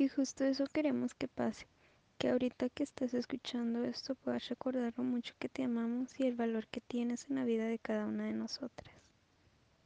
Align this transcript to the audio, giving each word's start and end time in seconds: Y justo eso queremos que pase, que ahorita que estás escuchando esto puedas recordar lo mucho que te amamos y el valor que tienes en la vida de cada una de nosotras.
Y 0.00 0.08
justo 0.08 0.44
eso 0.44 0.64
queremos 0.64 1.12
que 1.12 1.28
pase, 1.28 1.66
que 2.16 2.30
ahorita 2.30 2.70
que 2.70 2.84
estás 2.84 3.12
escuchando 3.12 3.84
esto 3.84 4.14
puedas 4.14 4.48
recordar 4.48 4.94
lo 4.96 5.04
mucho 5.04 5.34
que 5.38 5.50
te 5.50 5.62
amamos 5.62 6.18
y 6.18 6.26
el 6.26 6.36
valor 6.36 6.68
que 6.68 6.80
tienes 6.80 7.28
en 7.28 7.36
la 7.36 7.44
vida 7.44 7.66
de 7.66 7.78
cada 7.78 8.06
una 8.06 8.24
de 8.24 8.32
nosotras. 8.32 8.99